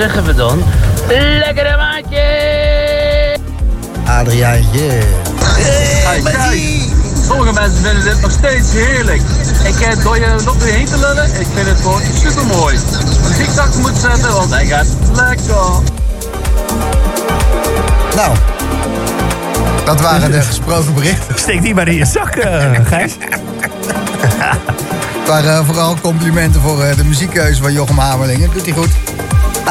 [0.03, 0.63] Zeggen we dan?
[1.39, 3.39] Lekkere maatje!
[4.05, 4.89] Adriaantje.
[6.25, 6.89] Hey,
[7.27, 9.23] sommige mensen vinden dit nog steeds heerlijk.
[9.65, 12.79] Ik eh, door je nog weer heen te lullen, ik vind het gewoon super mooi.
[13.29, 15.57] Muziek zacht moet zetten, want hij gaat lekker.
[18.17, 18.37] Nou,
[19.85, 21.39] dat waren de gesproken berichten.
[21.39, 23.13] Steek die maar in je zak, eh, Gijs.
[25.19, 28.41] Het waren eh, vooral complimenten voor de muziekkeuze van Jochem Hamerling.
[28.41, 29.02] Dat doet hij goed.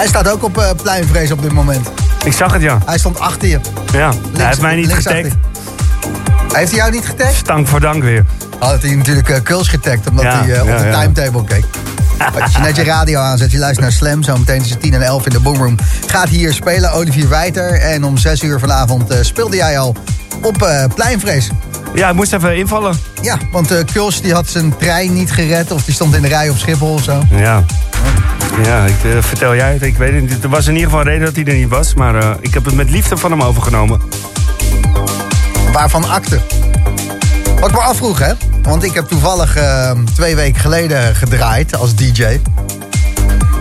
[0.02, 1.88] Hij staat ook op eh, pleinvrees op dit moment.
[2.24, 2.78] Ik zag het, ja.
[2.86, 3.60] Hij stond achter je.
[3.94, 5.36] Ja, hij heeft mij niet getagd.
[6.54, 7.36] Heeft hij jou niet getagd?
[7.36, 8.26] Stank voor dank weer.
[8.60, 11.00] Had hij natuurlijk uh, Kuls getagd, omdat Ja, hij eh, op de ja.
[11.00, 11.66] timetable keek.
[12.42, 15.02] Als je net je radio aanzet, je luistert naar Slam, zo meteen tussen 10 en
[15.02, 15.78] 11 in de Boomroom.
[16.08, 17.74] Gaat hier spelen, Olivier Wijter.
[17.74, 19.96] En om 6 uur vanavond speelde jij al
[20.42, 21.50] op Pleinvrees.
[21.94, 22.98] Ja, ik moest even invallen.
[23.22, 26.28] Ja, want eh Kuls die had zijn trein niet gered of die stond in de
[26.28, 27.24] rij op Schiphol of zo.
[27.30, 27.64] Ja.
[28.64, 29.82] Ja, ik, eh, vertel jij het.
[29.82, 30.44] Ik weet het niet.
[30.44, 31.94] Er was in ieder geval een reden dat hij er niet was.
[31.94, 34.02] Maar eh, ik heb het met liefde van hem overgenomen.
[35.72, 36.40] Waarvan akte.
[37.60, 38.34] Wat ik me afvroeg, hè?
[38.62, 42.40] Want ik heb toevallig eh, twee weken geleden gedraaid als DJ.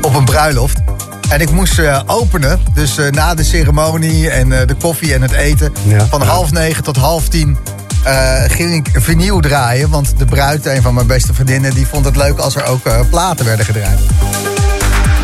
[0.03, 0.79] Op een bruiloft.
[1.29, 5.73] En ik moest eh, openen, dus na de ceremonie en de koffie en het eten.
[5.83, 6.07] Ja.
[6.07, 7.57] Van half negen tot half tien
[8.47, 9.91] ging ik vinyl draaien.
[9.91, 13.09] Want de bruid, een van mijn beste vriendinnen, die vond het leuk als er ook
[13.11, 13.99] platen werden gedraaid.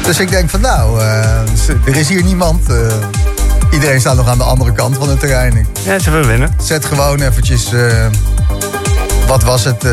[0.06, 1.40] Dus ik denk van nou, eh,
[1.86, 2.68] er is hier niemand.
[2.70, 2.76] eh,
[3.70, 5.66] iedereen staat nog aan de andere kant van het terrein.
[5.84, 6.54] Ja, ze willen winnen.
[6.62, 7.72] Zet gewoon eventjes...
[7.72, 8.06] eh,
[9.26, 9.84] wat was het?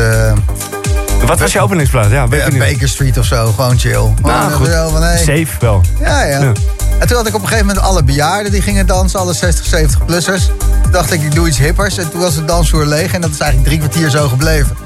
[1.26, 2.10] Wat was je openingsplaat?
[2.10, 2.26] Ja.
[2.58, 3.52] Baker Street of zo.
[3.52, 4.14] Gewoon chill.
[4.22, 4.66] Nou, goed.
[4.66, 5.18] zo van, hey.
[5.18, 5.80] Safe wel.
[6.00, 6.52] Ja, ja, Ja.
[6.98, 9.20] En toen had ik op een gegeven moment alle bejaarden die gingen dansen.
[9.20, 10.46] Alle 60, 70-plussers.
[10.82, 11.98] Toen dacht ik, ik doe iets hippers.
[11.98, 13.12] En toen was de dansvloer leeg.
[13.12, 14.76] En dat is eigenlijk drie kwartier zo gebleven.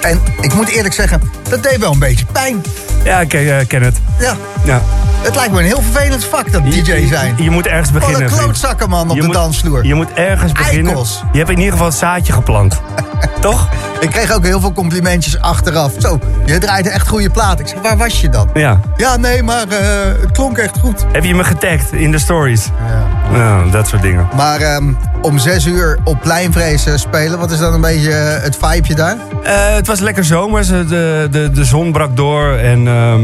[0.00, 2.62] En ik moet eerlijk zeggen, dat deed wel een beetje pijn.
[3.04, 4.00] Ja, ik eh, ken het.
[4.20, 4.36] Ja.
[4.64, 4.82] Ja.
[5.22, 7.34] Het lijkt me een heel vervelend vak, dat DJ zijn.
[7.38, 8.22] Je moet ergens Wat beginnen.
[8.22, 8.42] een vriend.
[8.44, 9.84] klootzakken, man, op Je de moet- dansvloer.
[9.86, 10.86] Je moet ergens beginnen.
[10.86, 11.22] Eikels.
[11.32, 12.80] Je hebt in ieder geval het zaadje geplant.
[13.40, 13.68] Toch?
[14.00, 15.92] Ik kreeg ook heel veel complimentjes achteraf.
[15.98, 17.60] Zo, je draaide echt goede plaat.
[17.60, 18.48] Ik zeg, waar was je dan?
[18.54, 18.80] Ja.
[18.96, 19.78] Ja, nee, maar eh,
[20.20, 21.04] het klonk echt goed.
[21.12, 22.64] Heb je me getagd in de stories?
[22.88, 23.36] Ja.
[23.38, 24.28] Nou, dat soort dingen.
[24.36, 24.92] Maar ehm,
[25.22, 29.16] om zes uur op pleinvrees spelen, wat is dan een beetje eh, het vibeje daar?
[29.42, 30.68] Eh, het was lekker zomers.
[30.68, 32.52] De, de, de zon brak door.
[32.56, 33.20] En ehm,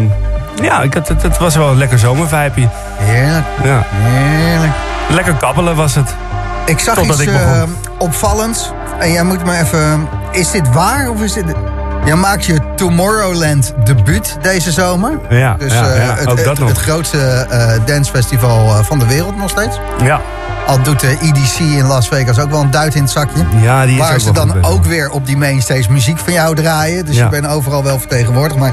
[0.62, 2.68] ja, ik, had- het, het was wel een lekker zomervibe.
[2.96, 3.44] Heerlijk.
[3.62, 3.82] Ja.
[3.90, 4.72] Heerlijk.
[5.10, 6.14] Lekker kabbelen was het.
[6.66, 7.52] Ik zag Totdat iets ik begon.
[7.52, 7.62] eh,
[7.98, 8.70] opvallends.
[8.98, 10.08] En jij moet me even...
[10.32, 11.44] Is dit waar of is dit...
[12.04, 15.18] Jij maakt je Tomorrowland debuut deze zomer.
[15.28, 16.68] Ja, Dus ja, eh, het, ook dat het, nog.
[16.68, 17.18] het grootste
[17.50, 19.78] eh dancefestival eh, van de wereld nog steeds.
[20.02, 20.20] Ja.
[20.66, 23.44] Al doet de EDC in Las Vegas ook wel een duit in het zakje.
[23.60, 26.54] Ja, die is Waar ook ze dan ook weer op die mainstage muziek van jou
[26.54, 27.04] draaien.
[27.04, 27.24] Dus Ja.
[27.24, 28.58] je bent overal wel vertegenwoordigd.
[28.58, 28.72] Maar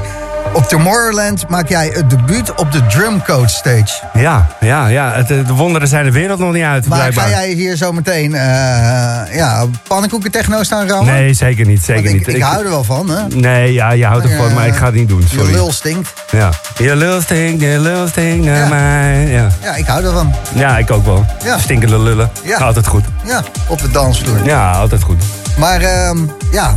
[0.52, 4.02] op Tomorrowland maak jij het debuut op de drumcode stage.
[4.14, 5.12] Ja, ja, ja.
[5.12, 7.24] Het, eh, de wonderen zijn de wereld nog niet uit, Maar blijkbaar.
[7.24, 11.14] ga jij hier zo meteen eh ja, pannenkoeken techno staan rammen?
[11.14, 11.82] Nee, zeker niet.
[11.84, 12.36] Zeker Want ik, niet.
[12.36, 13.26] ik hou er wel van, hè?
[13.28, 15.20] Nee, ja, je houdt ervan, Eh, maar ik ga het niet doen.
[15.20, 15.52] Je Sorry.
[15.52, 16.12] lul stinkt.
[16.30, 16.50] Ja.
[16.78, 18.68] Je lul stinkt, je lul stinkt naar Ja.
[18.68, 19.26] mij.
[19.26, 19.48] Ja.
[19.62, 20.34] Ja, ik hou ervan.
[20.54, 21.26] ja, ik ook wel.
[21.44, 21.58] Ja.
[21.58, 22.30] Stinkende lullen.
[22.42, 22.56] Ja.
[22.58, 23.04] Altijd goed.
[23.24, 24.44] Ja, op de dansvloer.
[24.44, 25.22] Ja, altijd goed.
[25.58, 26.18] Maar ehm,
[26.52, 26.76] ja,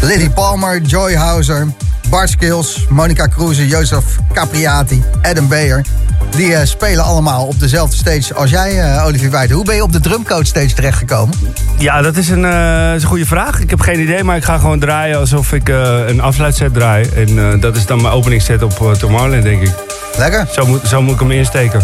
[0.00, 1.66] Lily Palmer, Joy Houser,
[2.10, 5.84] Bart Skills, Monica Kruse, Jozef Capriati, Adam Beyer.
[6.30, 9.56] Die eh, spelen allemaal op dezelfde stage als jij, eh, Olivier Wijten.
[9.56, 11.34] Hoe ben je op de drumcoach stage terechtgekomen?
[11.78, 13.60] Ja, dat is een, eh, is een goede vraag.
[13.60, 17.08] Ik heb geen idee, maar ik ga gewoon draaien alsof ik een afsluitset draai.
[17.08, 19.74] En dat is dan mijn openingsset op Tomorrowland, denk ik.
[20.18, 20.46] Lekker.
[20.52, 21.82] Zo moet, zo moet ik hem insteken.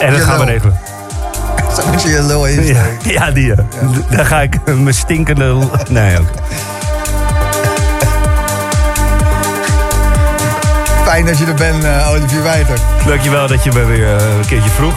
[0.00, 0.78] En dat gaan we regelen.
[1.76, 2.86] Zo moet je je lul insteken.
[3.04, 3.46] ja die.
[3.46, 3.54] ja.
[4.10, 5.58] Daar ga ik mijn stinkende...
[5.88, 6.28] Nee, ook.
[11.12, 12.78] Fijn dat je er bent, eh, Olivier Wijter.
[13.06, 14.94] Dankjewel dat je me weer eh, een keertje vroeg.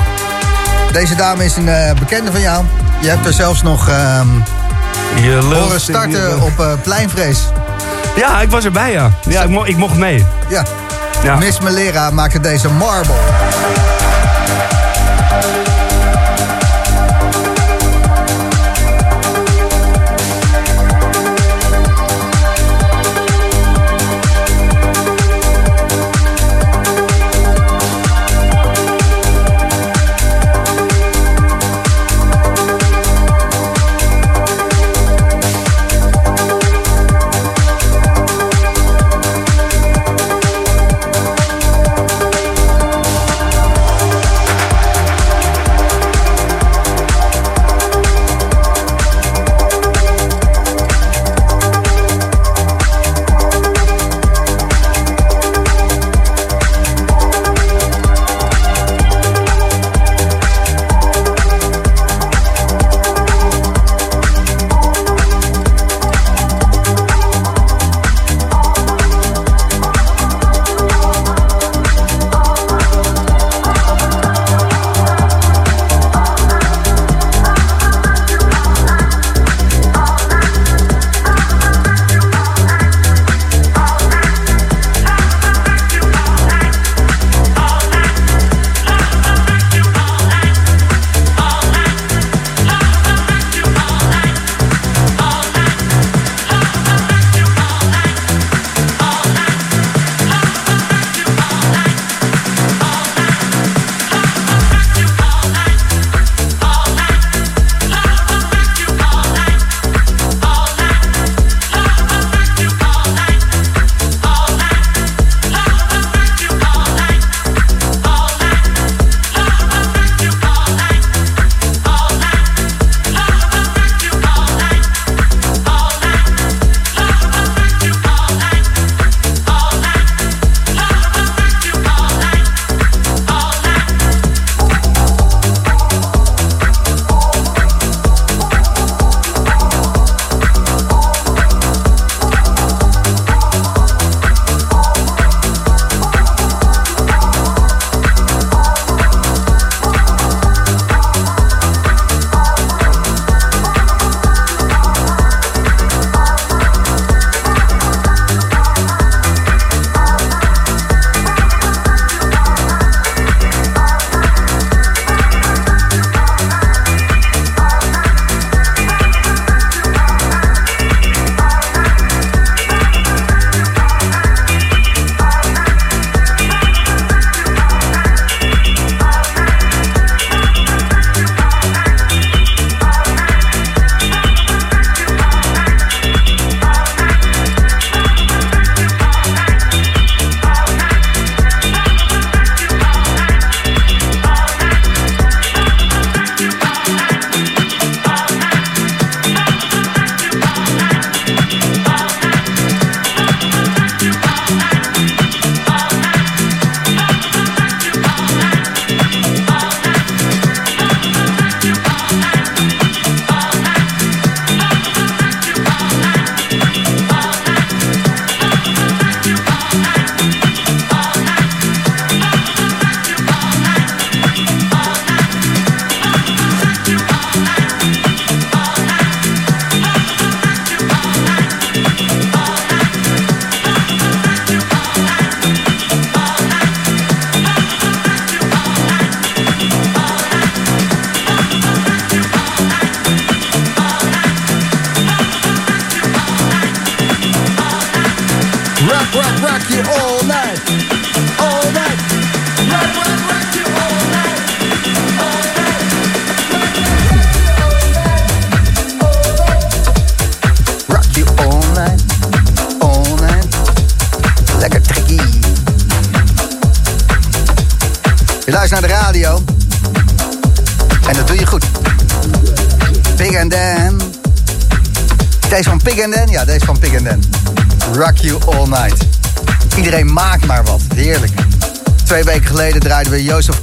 [0.91, 2.65] Deze dame is een eh, bekende van jou.
[3.01, 4.27] Je hebt er zelfs nog ehm,
[5.15, 7.39] Je lul horen starten op Pleinvrees.
[8.15, 9.11] Ja, ik was erbij, ja.
[9.27, 10.25] Ja, ik, mo- ik mocht mee.
[10.47, 10.63] Ja.
[11.23, 11.35] Ja.
[11.35, 13.13] Miss Melera maakte deze marble.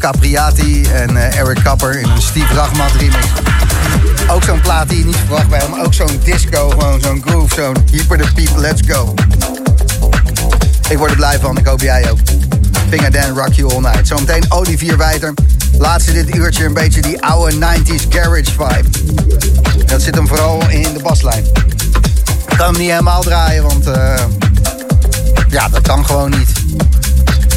[0.02, 3.26] Capriati en eh, Eric Kapper in een Steve Rachmat remix.
[4.28, 5.80] Ook zo'n plaat die je niet verwacht bij hem.
[5.80, 9.14] Ook zo'n disco, gewoon zo'n groove, zo'n hyper the beat, let's go.
[10.88, 12.18] Ik word er blij van, ik hoop jij ook.
[13.04, 14.06] And Dan, Rock You All Night.
[14.06, 15.34] Zometeen Olivier Wijter.
[15.78, 18.88] Laatste dit uurtje een beetje die oude 90s garage vibe.
[19.86, 21.44] Dat zit hem vooral in de baslijn.
[22.48, 24.24] Ik kan hem niet helemaal draaien, want eh,
[25.48, 26.61] ja, dat kan gewoon niet.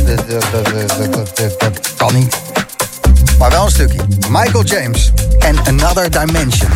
[0.05, 2.37] Dat, kan niet.
[3.39, 3.99] Maar wel een stukje.
[4.29, 6.69] Michael James en Another Dimension.